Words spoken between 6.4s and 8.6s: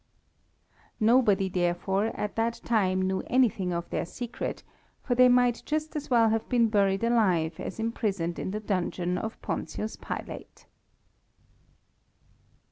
been buried alive as imprisoned in the